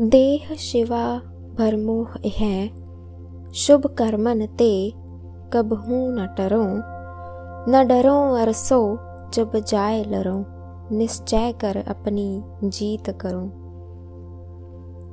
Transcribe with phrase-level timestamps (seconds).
[0.00, 1.20] ਦੇਹ ਸ਼ਿਵਾ
[1.58, 2.70] ਭਰਮੋਹ ਹੈ।
[3.52, 4.92] ਸ਼ੁਭ ਕਰਮਨ ਤੇ
[5.50, 6.64] ਕਬਹੂ ਨ ਟਰੋ
[7.68, 8.98] ਨ ਡਰੋ ਅਰਸੋ,
[9.32, 10.44] ਜਬ ਜਾਏ ਲਰੋ
[10.92, 13.48] ਨਿਸ਼ਚੈ ਕਰ ਆਪਣੀ ਜੀਤ ਕਰੋ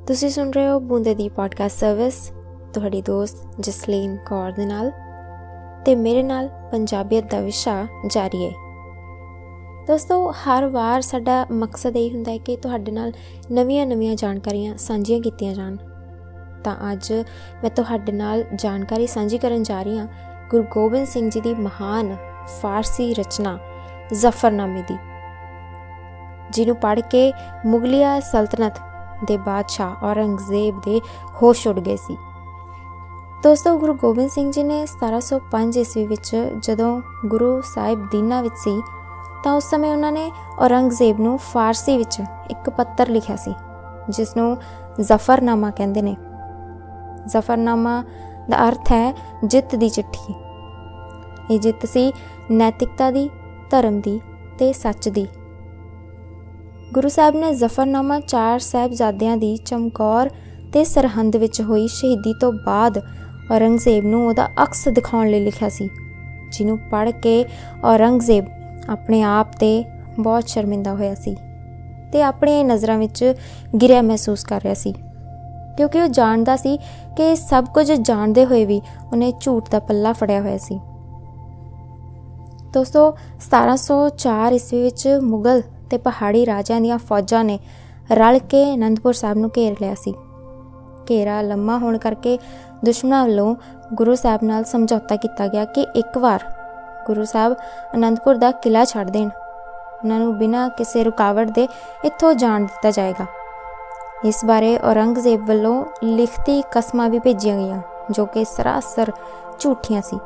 [0.07, 2.32] ਤੁਸੀਂ ਸੁਣ ਰਹੇ ਹੋ ਬੂੰਦੇ ਦੀ ਪੋਡਕਾਸਟ ਸਰਵਿਸ
[2.73, 4.91] ਤੁਹਾਡੀ ਦੋਸਤ ਜਸਲੀਨ ਕੌਰ ਦੇ ਨਾਲ।
[5.86, 8.52] ਤੇ ਮੇਰੇ ਨਾਲ ਪੰਜਾਬੀਅਤ ਦਾ ਵਿਸ਼ਾ ਜਾਰੀ ਹੈ।
[9.91, 13.11] ਦੋਸਤੋ, ਹਰ ਵਾਰ ਸਾਡਾ ਮਕਸਦ ਇਹ ਹੁੰਦਾ ਹੈ ਕਿ ਤੁਹਾਡੇ ਨਾਲ
[13.51, 15.75] ਨਵੀਆਂ-ਨਵੀਆਂ ਜਾਣਕਾਰੀਆਂ ਸਾਂਝੀਆਂ ਕੀਤੀਆਂ ਜਾਣ।
[16.63, 17.13] ਤਾਂ ਅੱਜ
[17.63, 20.07] ਮੈਂ ਤੁਹਾਡੇ ਨਾਲ ਜਾਣਕਾਰੀ ਸਾਂਝੀ ਕਰਨ ਜਾ ਰਹੀ ਹਾਂ
[20.49, 22.15] ਗੁਰੂ ਗੋਬਿੰਦ ਸਿੰਘ ਜੀ ਦੀ ਮਹਾਨ
[22.61, 23.57] ਫਾਰਸੀ ਰਚਨਾ,
[24.13, 24.97] ਜ਼ਫਰਨਾਮੇ ਦੀ,
[26.49, 27.33] ਜਿਹਨੂੰ ਪੜ੍ਹ ਕੇ
[27.65, 28.73] ਮੁਗਲਿਆ ਸਲਤਨਤ
[29.27, 31.01] ਦੇ ਬਾਦਸ਼ਾਹ ਔਰੰਗਜ਼ੇਬ ਦੇ
[31.43, 32.17] ਹੋਸ਼ ਉੱਡ ਗਏ ਸੀ।
[33.44, 38.81] ਦੋਸਤੋ, ਗੁਰੂ ਗੋਬਿੰਦ ਸਿੰਘ ਜੀ ਨੇ 1705 ਈਸਵੀ ਵਿੱਚ ਜਦੋਂ ਗੁਰੂ ਸਾਹਿਬ ਦੀਨਾ ਵਿੱਚ ਸੀ
[39.44, 42.19] ਤਾਂ ਉਸ ਸਮੇਂ ਉਹਨਾਂ ਨੇ ਔਰੰਗਜ਼ੇਬ ਨੂੰ ਫਾਰਸੀ ਵਿੱਚ
[42.52, 43.53] ਇੱਕ ਪੱਤਰ ਲਿਖਿਆ ਸੀ
[44.09, 44.57] ਜਿਸ ਨੂੰ
[45.02, 46.16] ਜ਼ਫਰਨਾਮਾ ਕਹਿੰਦੇ ਨੇ।
[47.27, 48.03] ਜ਼ਫਰਨਾਮਾ
[48.49, 50.33] ਦਾ ਅਰਥ ਹੈ ਜਿੱਤ ਦੀ ਚਿੱਠੀ।
[51.51, 52.11] ਇਹ ਜਿੱਤ ਸੀ
[52.51, 53.29] ਨੈਤਿਕਤਾ ਦੀ,
[53.69, 54.19] ਧਰਮ ਦੀ
[54.59, 55.27] ਤੇ ਸੱਚ ਦੀ।
[56.94, 60.29] ਗੁਰੂ ਸਾਹਿਬ ਨੇ ਜ਼ਫਰਨਾਮਾ ਚਾਰ ਸਹਿਬਜ਼ਾਦਿਆਂ ਦੀ ਚਮਕੌਰ
[60.73, 62.97] ਤੇ ਸਰਹੰਦ ਵਿੱਚ ਹੋਈ ਸ਼ਹੀਦੀ ਤੋਂ ਬਾਅਦ
[63.51, 65.89] ਔਰੰਗਜ਼ੇਬ ਨੂੰ ਉਹਦਾ ਅਕਸ ਦਿਖਾਉਣ ਲਈ ਲਿਖਿਆ ਸੀ,
[66.51, 67.45] ਜਿਹਨੂੰ ਪੜ੍ਹ ਕੇ
[67.83, 68.45] ਔਰੰਗਜ਼ੇਬ
[68.89, 69.83] ਆਪਣੇ ਆਪ ਤੇ
[70.19, 71.35] ਬਹੁਤ ਸ਼ਰਮਿੰਦਾ ਹੋਇਆ ਸੀ
[72.13, 73.33] ਤੇ ਆਪਣੀਆਂ ਨਜ਼ਰਾਂ ਵਿੱਚ
[73.81, 74.93] ਗਿਰਿਆ ਮਹਿਸੂਸ ਕਰ ਰਿਹਾ ਸੀ,
[75.77, 76.77] ਕਿਉਂਕਿ ਉਹ ਜਾਣਦਾ ਸੀ
[77.17, 80.79] ਕਿ ਸਭ ਕੁਝ ਜਾਣਦੇ ਹੋਏ ਵੀ ਉਹਨੇ ਝੂਠ ਦਾ ਪੱਲਾ ਫੜਿਆ ਹੋਇਆ ਸੀ।
[82.73, 87.59] ਦੋਸਤੋ 1704 ਈਸਵੀ ਵਿੱਚ ਮੁਗਲ ਤੇ ਪਹਾੜੀ ਰਾਜਿਆਂ ਦੀਆਂ ਫੌਜਾਂ ਨੇ
[88.11, 90.13] ਰਲ ਕੇ ਅਨੰਦਪੁਰ ਸਾਹਿਬ ਨੂੰ ਘੇਰ ਲਿਆ ਸੀ।
[91.09, 92.38] ਘੇਰਾ ਲੰਮਾ ਹੋਣ ਕਰਕੇ
[92.85, 93.55] ਦੁਸ਼ਮਣਾਂ ਵੱਲੋਂ
[93.93, 96.39] ਗੁਰੂ ਸਾਹਿਬ ਨਾਲ ਸਮਝੌਤਾ ਕੀਤਾ ਗਿਆ ਕਿ ਇੱਕ ਵਾਰ
[97.07, 97.55] ਗੁਰੂ ਸਾਹਿਬ
[97.95, 99.30] ਅਨੰਦਪੁਰ ਦਾ ਕਿਲਾ ਛੱਡ ਦੇਣ।
[100.03, 101.67] ਉਹਨਾਂ ਨੂੰ ਬਿਨਾਂ ਕਿਸੇ ਰੁਕਾਵਟ ਦੇ
[102.05, 103.25] ਇੱਥੋਂ ਜਾਣ ਦਿੱਤਾ ਜਾਏਗਾ।
[104.25, 107.81] ਇਸ ਬਾਰੇ ਔਰੰਗਜ਼ੇਬ ਵੱਲੋਂ ਲਿਖਤੀ ਕਸਮਾਂ ਵੀ ਭੇਜੀਆਂ ਗਈਆਂ,
[108.12, 109.12] ਜੋ ਕਿ ਸਰਾਸਰ
[109.59, 110.17] ਝੂਠੀਆਂ ਸੀ।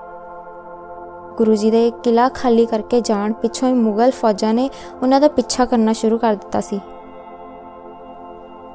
[1.38, 4.70] ਗੁਰੂ ਜੀ ਦੇ ਕਿਲਾ ਖਾਲੀ ਕਰਕੇ ਜਾਣ ਪਿੱਛੋਂ ਹੀ ਮੁਗਲ ਫੌਜਾਂ ਨੇ
[5.04, 6.80] ਉਹਨਾਂ ਦਾ ਪਿੱਛਾ ਕਰਨਾ ਸ਼ੁਰੂ ਕਰ ਦਿੱਤਾ ਸੀ।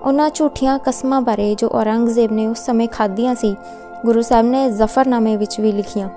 [0.03, 3.57] ਉਹਨਾਂ ਝੂਠੀਆਂ ਕਸਮਾਂ ਬਾਰੇ ਜੋ ਔਰੰਗਜ਼ੇਬ ਨੇ ਉਸ ਸਮੇਂ ਖਾਧੀਆਂ ਸੀ,
[4.07, 6.09] ਗੁਰੂ ਸਾਹਿਬ ਨੇ ਜ਼ਫਰਨਾਮੇ ਵਿੱਚ ਵੀ ਲਿਖੀਆਂ।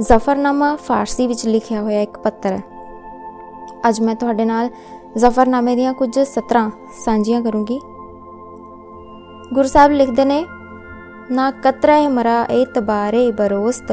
[0.00, 2.62] ਜ਼ਫਰਨਾਮਾ ਫਾਰਸੀ ਵਿੱਚ ਲਿਖਿਆ ਹੋਇਆ ਇੱਕ ਪੱਤਰ ਹੈ।
[3.88, 4.68] ਅੱਜ ਮੈਂ ਤੁਹਾਡੇ ਨਾਲ
[5.16, 6.70] ਜ਼ਫਰਨਾਮੇ ਦੀਆਂ ਕੁਝ ਸਤਰਾਂ
[7.04, 7.80] ਸਾਂਝੀਆਂ ਕਰੂੰਗੀ।
[9.54, 10.46] ਗੁਰੂ ਸਾਹਿਬ ਲਿਖਦੇ ਨੇ,
[11.30, 13.92] ਨਾ ਕਤਰਾ ਮਰਾ ਇਤਬਾਰੇ ਬਰੋਸਤ,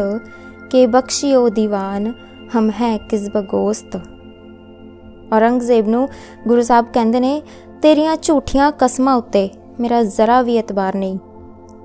[0.72, 2.14] ਕੇ ਬਖਸ਼ਿਓ ਦੀਵਾਨ,
[2.58, 3.96] ਹਮ ਹੈ ਕਿਸ ਬਗੋਸਤ।
[5.34, 6.10] ਔਰੰਗਜ਼ੇਬ ਨੂੰ
[6.48, 7.42] ਗੁਰੂ ਸਾਹਿਬ ਕਹਿੰਦੇ ਨੇ,
[7.82, 11.18] ਤੇਰੀਆਂ ਝੂਠੀਆਂ ਕਸਮਾਂ ਉੱਤੇ ਮੇਰਾ ਜ਼ਰਾ ਵੀ ਇਤਬਾਰ ਨਹੀਂ।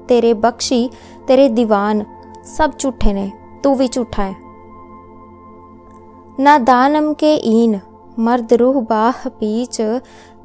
[0.08, 0.90] ਤੇਰੇ ਬਖਸ਼ੀ,
[1.26, 2.04] ਤੇਰੇ ਦੀਵਾਨ
[2.44, 3.30] ਸਭ ਝੂਠੇ ਨੇ।
[3.62, 4.34] ਤੂੰ ਵੀ ਝੂਠਾ ਹੈ।
[6.40, 7.78] ਨਾ ਦਾਨਮ ਕੇ ਈਨ,
[8.18, 9.82] ਮਰਦ ਰੂਹ ਬਾਹ ਪੀਚ,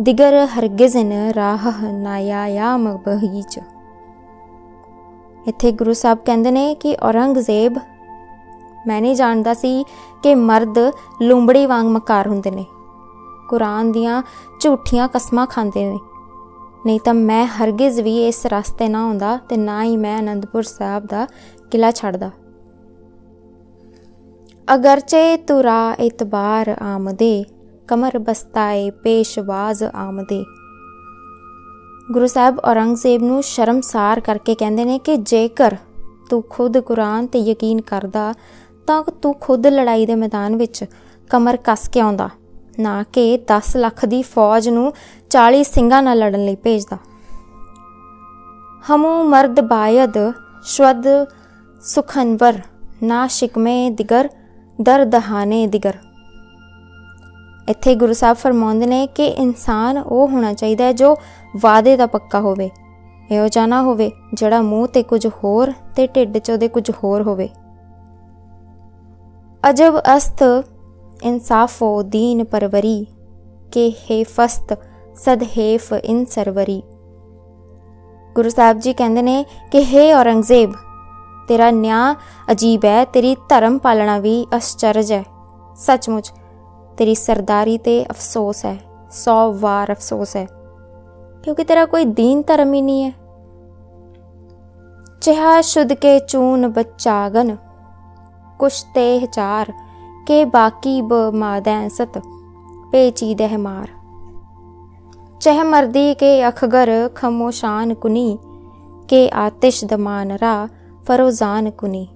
[0.02, 3.60] ਦਿਗਰ ਹਰਗਿਜ਼ਨ ਰਾਹ ਨਾਯਾਯਾਮ ਬਹੀਚ।
[5.48, 7.78] ਇੱਥੇ ਗੁਰੂ ਸਾਹਿਬ ਕਹਿੰਦੇ ਨੇ ਕਿ ਔਰੰਗਜ਼ੇਬ,
[8.88, 9.84] ਮੈਂ ਨਹੀਂ ਜਾਣਦਾ ਸੀ
[10.24, 10.80] ਕਿ ਮਰਦ
[11.22, 12.66] ਲੂੰਬੜੀ ਵਾਂਗ ਮਕਾਰ ਹੁੰਦੇ ਨੇ।
[13.50, 14.24] ਕੁਰਾਨ ਦੀਆਂ
[14.60, 16.00] ਝੂਠੀਆਂ ਕਸਮਾਂ ਖਾਂਦੇ ਨੇ।
[16.86, 21.06] ਨਹੀਂ ਤਾਂ ਮੈਂ ਹਰਗਿਜ਼ ਵੀ ਇਸ ਰਸਤੇ ਨਾ ਹੁੰਦਾ ਤੇ ਨਾ ਹੀ ਮੈਂ ਅਨੰਦਪੁਰ ਸਾਹਿਬ
[21.06, 21.28] ਦਾ
[21.72, 22.32] ਕਿਲਾ ਛੱਡਦਾ।
[24.74, 27.44] ਅਗਰਚੇ ਤੁਰਾ ਇਤਬਾਰ ਆਮਦੇ,
[27.88, 30.44] ਕਮਰ ਬਸਤਾਏ ਪੇਸ਼ਵਾਜ਼ ਆਮਦੇ।
[32.12, 35.76] ਗੁਰੂ ਸਾਹਿਬ ਔਰੰਗਜ਼ੇਬ ਨੂੰ ਸ਼ਰਮਸਾਰ ਕਰਕੇ ਕਹਿੰਦੇ ਨੇ ਕਿ ਜੇਕਰ
[36.30, 38.34] ਤੂੰ ਖੁਦ ਕੁਰਾਨ ਤੇ ਯਕੀਨ ਕਰਦਾ,
[38.88, 40.84] ਤਾਂ ਤੂੰ ਖੁਦ ਲੜਾਈ ਦੇ ਮੈਦਾਨ ਵਿੱਚ
[41.30, 42.30] ਕਮਰ ਕੱਸ ਕੇ ਆਉਂਦਾ,
[42.80, 44.94] ਨਾ ਕਿ 10 ਲੱਖ ਦੀ ਫੌਜ ਨੂੰ
[45.30, 46.98] 40 ਸਿੰਘਾਂ ਨਾਲ ਲੜਨ ਲਈ ਭੇਜਦਾ।
[48.86, 50.18] ਹਮੂ ਮਰਦ ਬਾਇਦ,
[50.64, 51.08] ਸ਼ਵਦ
[51.84, 52.60] ਸੁਖਨਵਰ,
[53.04, 54.30] ਨਾ ਸ਼ਿਕਮੇ ਦਿਗਰ
[54.80, 55.98] ਦਰਦਹਾਨੇ ਦਿਗਰ।
[57.68, 61.16] ਇੱਥੇ ਗੁਰੂ ਸਾਹਿਬ ਫਰਮਾਉਂਦੇ ਨੇ ਕਿ ਇਨਸਾਨ ਉਹ ਹੋਣਾ ਚਾਹੀਦਾ ਹੈ ਜੋ
[61.56, 62.70] ਵਾਅਦੇ ਦਾ ਪੱਕਾ ਹੋਵੇ,
[63.32, 67.50] ਇਹੋ ਜਾਣਾ ਹੋਵੇ ਜਿਹੜਾ ਮੂੰਹ ਤੇ ਕੁਝ ਹੋਰ ਤੇ ਢਿੱਡ 'ਚ ਉਹਦੇ ਕੁਝ ਹੋਰ ਹੋਵੇ।
[69.64, 70.44] ਅਜਬ ਅਸਤ
[71.24, 73.06] ਇਨਸਾਫੋ ਦੀਨ ਪਰਵਰੀ,
[73.72, 74.78] ਕੇ ਹੇਫਸਤ
[75.16, 76.82] ਸਦਹੇਫ ਇਨ ਸਰਵਰੀ।
[78.36, 80.74] ਗੁਰੂ ਸਾਹਿਬ ਜੀ ਕਹਿੰਦੇ ਨੇ ਕਿ हे ਔਰੰਗਜ਼ੇਬ
[81.48, 82.16] ਤੇਰਾ ਨਿਆਂ
[82.52, 85.24] ਅਜੀਬ ਹੈ, ਤੇਰੀ ਧਰਮ ਪਾਲਣਾ ਵੀ ਅਸਚਰਜ ਹੈ।
[85.76, 86.32] ਸੱਚਮੁੱਚ,
[86.98, 88.78] ਤੇਰੀ ਸਰਦਾਰੀ ਤੇ ਅਫਸੋਸ ਹੈ
[89.10, 90.48] 100 ਵਾਰ ਅਫਸੋਸ ਹੈ।
[91.44, 93.14] ਕਿਉਂਕਿ ਤੇਰਾ ਕੋਈ ਦੀਨ ਧਰਮ ਹੀ ਨਹੀਂ ਹੈ।
[95.22, 97.58] ਚਿਹਾ ਸ਼ੁੱਧ ਕੇ ਚੂਨ ਬੱਚਾਗਨ
[98.60, 99.74] ਕੁਸ਼ਤੇ ਹਚਾਰ
[100.28, 102.22] ਕੇ ਬਾਕੀ ਬ ਮਾਦੈ ਸਤ,
[102.92, 103.88] ਪੇਚੀ ਦਹਿ ਮਾਰ।
[105.40, 108.38] ਚਹ ਮਰਦੀ ਕੇ ਅਖਗਰ ਖਮੋਸ਼ਾਨ ਕੁਨੀ,
[109.08, 110.68] ਕੇ ਆਤਿਸ਼ ਦਮਾਨ ਰਾ
[111.08, 112.08] ਫਰੋਜ਼ਾਨ ਕੁਨੀ।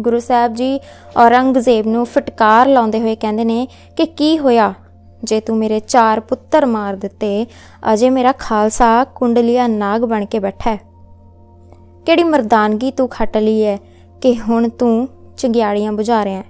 [0.00, 0.80] ਗੁਰੂ ਸਾਹਿਬ ਜੀ
[1.16, 4.74] ਔਰੰਗਜ਼ੇਬ ਨੂੰ ਫਟਕਾਰ ਲਾਉਂਦੇ ਹੋਏ ਕਹਿੰਦੇ ਨੇ ਕਿ ਕੀ ਹੋਇਆ?
[5.24, 7.46] ਜੇ ਤੂੰ ਮੇਰੇ ਚਾਰ ਪੁੱਤਰ ਮਾਰ ਦਿੱਤੇ,
[7.92, 10.78] ਅਜੇ ਮੇਰਾ ਖਾਲਸਾ ਕੁੰਡਲੀਆ ਨਾਗ ਬਣ ਕੇ ਬੈਠਾ ਹੈ।
[12.06, 13.78] ਕਿਹੜੀ ਮਰਦਾਨਗੀ ਤੂੰ ਖੱਟ ਲਈ ਹੈ
[14.20, 16.44] ਕਿ ਹੁਣ ਤੂੰ ਚਗਿਆੜੀਆਂ ਬੁਝਾ ਰਿਹਾ ਹੈ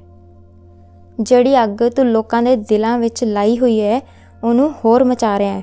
[1.21, 4.01] ਜਿਹੜੀ ਅੱਗ ਤੂੰ ਲੋਕਾਂ ਦੇ ਦਿਲਾਂ ਵਿੱਚ ਲਾਈ ਹੋਈ ਹੈ
[4.45, 5.63] ਉਹਨੂੰ ਹੋਰ ਮਚਾ ਰਿਹਾ ਹੈ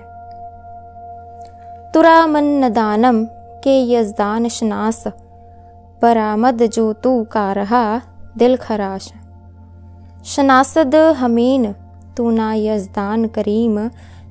[1.94, 3.26] ਤੁਰਾ ਮਨ ਨਦਾਨਮ
[3.62, 5.08] ਕੇ ਯਜ਼ਦਾਨ ਸ਼ਨਾਸ।
[6.02, 8.00] ਬਰਾਮਦ ਜੋ ਤੂੰ ਕਾ ਰਹਾ
[8.38, 9.12] ਦਿਲ ਖਰਾਸ਼।
[10.24, 11.74] ਸ਼ਨਾਸਦ ਹਮੀਨ,
[12.16, 13.80] ਤੂੰ ਨਾ ਯਜ਼ਦਾਨ ਕਰੀਮ,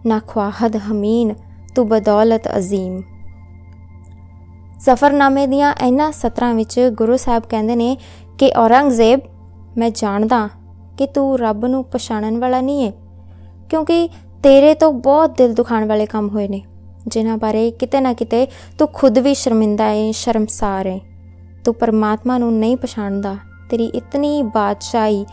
[0.06, 1.34] ਨਾ ਖਵਾਹਦ ਹਮੀਨ,
[1.74, 3.00] ਤੂੰ ਬਦੌਲਤ ਅਜ਼ੀਮ।
[4.80, 7.96] ਜ਼ਫਰਨਾਮੇ ਦੀਆਂ ਇਹਨਾਂ ਸਤਰਾਂ ਵਿੱਚ ਗੁਰੂ ਸਾਹਿਬ ਕਹਿੰਦੇ ਨੇ
[8.38, 9.20] ਕਿ ਔਰੰਗਜ਼ੇਬ,
[9.78, 10.48] ਮੈਂ ਜਾਣਦਾ
[10.98, 12.92] ਕਿ ਤੂੰ ਰੱਬ ਨੂੰ ਪਛਾਣਨ ਵਾਲਾ ਨਹੀਂ ਹੈ
[13.70, 14.08] ਕਿਉਂਕਿ
[14.42, 16.62] ਤੇਰੇ ਤੋਂ ਬਹੁਤ ਦਿਲ ਦੁਖਾਣ ਵਾਲੇ ਕੰਮ ਹੋਏ ਨੇ,
[17.06, 18.46] ਜਿਨ੍ਹਾਂ ਬਾਰੇ ਕਿਤੇ ਨਾ ਕਿਤੇ
[18.78, 21.00] ਤੂੰ ਖੁਦ ਵੀ ਸ਼ਰਮਿੰਦਾ ਹੈ ਸ਼ਰਮਸਾਰ ਹੈ
[21.64, 23.36] ਤੂੰ ਪਰਮਾਤਮਾ ਨੂੰ ਨਹੀਂ ਪਛਾਣਦਾ,
[23.70, 25.24] ਤੇਰੀ ਇਤਨੀ ਬਾਦਸ਼ਾਹੀ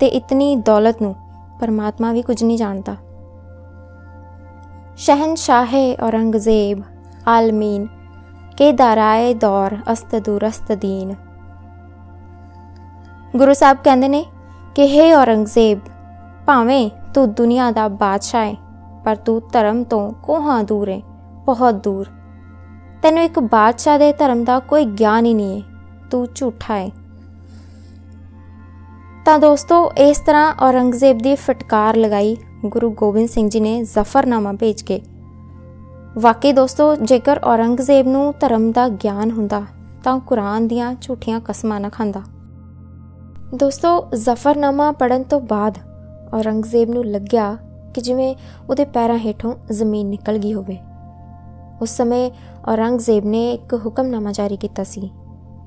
[0.00, 1.14] ਤੇ ਇਤਨੀ ਦੌਲਤ ਨੂੰ
[1.60, 2.96] ਪਰਮਾਤਮਾ ਵੀ ਕੁਝ ਨਹੀਂ ਜਾਣਦਾ।
[4.96, 6.82] ਸ਼ਹਿਨशाह ਔਰੰਗਜ਼ੇਬ,
[7.28, 7.86] ਆਲਮੀਨ
[8.56, 11.14] ਕੇ ਦਾਰਾਏ ਦੌਰ ਅਸਤ ਦੁਰਸਤ ਦੀਨ।
[13.36, 14.24] ਗੁਰੂ ਸਾਹਿਬ ਕਹਿੰਦੇ ਨੇ
[14.74, 15.80] ਕਿ हे ਔਰੰਗਜ਼ੇਬ,
[16.46, 18.54] ਭਾਵੇਂ ਤੂੰ ਦੁਨੀਆ ਦਾ ਬਾਦਸ਼ਾਹ ਹੈ
[19.04, 21.00] ਪਰ ਤੂੰ ਧਰਮ ਤੋਂ ਕੋਹਾਂ ਦੂਰ ਹੈ
[21.46, 22.08] ਬਹੁਤ ਦੂਰ।
[23.02, 25.73] ਤੈਨੂੰ ਇੱਕ ਬਾਦਸ਼ਾਹ ਦੇ ਧਰਮ ਦਾ ਕੋਈ ਗਿਆਨ ਹੀ ਨਹੀਂ ਹੈ
[26.14, 26.90] ਤੂੰ ਝੂਠਾ ਹੈ
[29.26, 34.82] ਤਾਂ ਦੋਸਤੋ, ਇਸ ਤਰ੍ਹਾਂ ਔਰੰਗਜ਼ੇਬ ਦੀ ਫਟਕਾਰ ਲਗਾਈ ਗੁਰੂ ਗੋਬਿੰਦ ਸਿੰਘ ਜੀ ਨੇ ਜ਼ਫਰਨਾਮਾ ਭੇਜ
[34.82, 35.00] ਕੇ।
[36.18, 39.64] ਵਾਕਈ ਦੋਸਤੋ, ਜੇਕਰ ਔਰੰਗਜ਼ੇਬ ਨੂੰ ਧਰਮ ਦਾ ਗਿਆਨ ਹੁੰਦਾ,
[40.04, 42.22] ਤਾਂ ਕੁਰਾਨ ਦੀਆਂ ਝੂਠੀਆਂ ਕਸਮਾਂ ਨਾ ਖਾਂਦਾ।
[43.54, 45.78] ਦੋਸਤੋ, ਜ਼ਫਰਨਾਮਾ ਪੜਨ ਤੋਂ ਬਾਅਦ
[46.34, 47.56] ਔਰੰਗਜ਼ੇਬ ਨੂੰ ਲੱਗਿਆ
[47.94, 48.34] ਕਿ ਜਿਵੇਂ
[48.70, 50.78] ਉਹਦੇ ਪੈਰਾਂ ਹੇਠੋਂ ਜ਼ਮੀਨ ਨਿਕਲ ਗਈ ਹੋਵੇ।
[51.82, 52.30] ਉਸ ਸਮੇਂ
[52.68, 55.10] ਔਰੰਗਜ਼ੇਬ ਨੇ ਇੱਕ ਹੁਕਮਨਾਮਾ ਜਾਰੀ ਕੀਤਾ ਸੀ।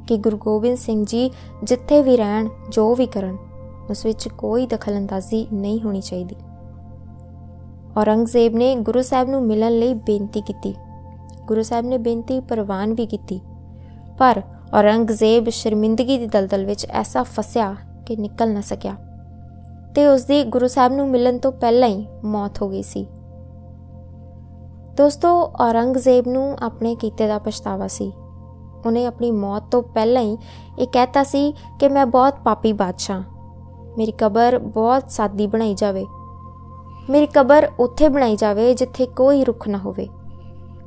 [0.08, 1.32] ਕਿ ਗੁਰੂ ਗੋਬਿੰਦ ਸਿੰਘ ਜੀ
[1.64, 3.38] ਜਿੱਥੇ ਵੀ ਰਹਿਣ, ਜੋ ਵੀ ਕਰਨ,
[3.90, 6.36] ਉਸ ਵਿੱਚ ਕੋਈ ਦਖਲਅੰਦਾਜ਼ੀ ਨਹੀਂ ਹੋਣੀ ਚਾਹੀਦੀ।
[7.98, 10.76] ਔਰੰਗਜ਼ੇਬ ਨੇ ਗੁਰੂ ਸਾਹਿਬ ਨੂੰ ਮਿਲਣ ਲਈ ਬੇਨਤੀ ਕੀਤੀ।
[11.46, 13.42] ਗੁਰੂ ਸਾਹਿਬ ਨੇ ਬੇਨਤੀ ਪ੍ਰਵਾਨ ਵੀ ਕੀਤੀ।
[14.18, 14.42] ਪਰ
[14.74, 17.76] ਔਰੰਗਜ਼ੇਬ ਸ਼ਰਮਿੰਦਗੀ ਦੀ ਦਲਦਲ ਵਿੱਚ ਐਸਾ ਫਸਿਆ
[18.06, 18.96] ਕਿ ਨਿਕਲ ਨਾ ਸਕਿਆ
[19.96, 23.06] ਤੇ ਉਸ ਦੀ ਗੁਰੂ ਸਾਹਿਬ ਨੂੰ ਮਿਲਣ ਤੋਂ ਪਹਿਲਾਂ ਹੀ ਮੌਤ ਹੋ ਗਈ ਸੀ।
[24.98, 28.12] ਦੋਸਤੋ, ਔਰੰਗਜ਼ੇਬ ਨੂੰ ਆਪਣੇ ਕੀਤੇ ਦਾ ਪਛਤਾਵਾ ਸੀ।
[28.88, 30.38] ਉਹਨੇ ਆਪਣੀ ਮੌਤ ਤੋਂ ਪਹਿਲਾਂ ਹੀ
[30.80, 33.24] ਇਹ ਕਹਿਤਾ ਸੀ ਕਿ ਮੈਂ ਬਹੁਤ ਪਾਪੀ ਬਾਦਸ਼ਾਹ।
[33.98, 36.06] ਮੇਰੀ ਕਬਰ ਬਹੁਤ ਸਾਦੀ ਬਣਾਈ ਜਾਵੇ।
[37.10, 40.08] ਮੇਰੀ ਕਬਰ ਉੱਥੇ ਬਣਾਈ ਜਾਵੇ ਜਿੱਥੇ ਕੋਈ ਰੁੱਖ ਨਾ ਹੋਵੇ।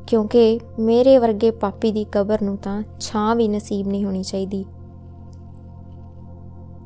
[0.06, 4.64] ਕਿਉਂਕਿ ਮੇਰੇ ਵਰਗੇ ਪਾਪੀ ਦੀ ਕਬਰ ਨੂੰ ਤਾਂ ਛਾਂ ਵੀ ਨਸੀਬ ਨਹੀਂ ਹੋਣੀ ਚਾਹੀਦੀ।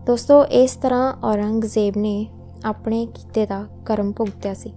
[0.06, 2.26] ਦੋਸਤੋ, ਇਸ ਤਰ੍ਹਾਂ ਔਰੰਗਜ਼ੇਬ ਨੇ
[2.64, 4.72] ਆਪਣੇ ਕੀਤੇ ਦਾ ਕਰਮ ਭੁਗਤਿਆ ਸੀ।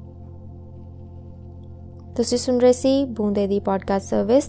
[2.16, 4.46] ਤੁਸੀਂ ਸੁਣ ਰਹੇ ਸੀ ਬੂੰਦੇ ਦੀ ਪੋਡਕਾਸਟ ਸਰਵਿਸ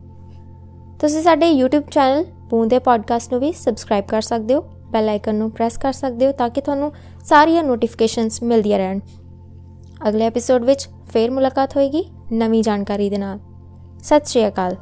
[1.00, 5.50] ਤੁਸੀਂ ਸਾਡੇ YouTube ਚੈਨਲ ਬੂੰਦੇ ਪੋਡਕਾਸਟ ਨੂੰ ਵੀ ਸਬਸਕ੍ਰਾਈਬ ਕਰ ਸਕਦੇ ਹੋ ਬੈਲ ਆਈਕਨ ਨੂੰ
[5.50, 6.92] ਪ੍ਰੈਸ ਕਰ ਸਕਦੇ ਹੋ ਤਾਂ ਕਿ ਤੁਹਾਨੂੰ
[7.24, 9.00] ਸਾਰੀਆਂ ਨੋਟੀਫਿਕੇਸ਼ਨਸ ਮਿਲਦੀਆਂ ਰਹਿਣ।
[10.08, 13.38] ਅਗਲੇ ਐਪੀਸੋਡ ਵਿੱਚ ਫੇਰ ਮੁਲਾਕਾਤ ਹੋਏਗੀ ਨਵੀਂ ਜਾਣਕਾਰੀ ਦੇ ਨਾਲ।
[14.02, 14.76] ਸਤਿ ਸ਼੍ਰੀ ਅਕਾਲ।